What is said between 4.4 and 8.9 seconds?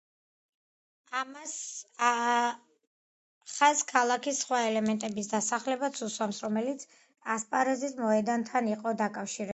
სხვა ელემენტების დასახელებაც უსვამს, რომელიც ასპარეზის მოედანთან